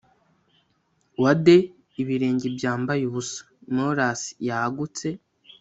[1.21, 1.55] wade,
[2.01, 3.41] ibirenge byambaye ubusa!
[3.75, 5.07] morass yagutse